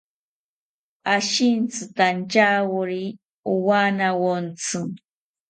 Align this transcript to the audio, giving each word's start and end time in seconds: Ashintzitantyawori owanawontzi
Ashintzitantyawori 1.15 3.03
owanawontzi 3.53 4.79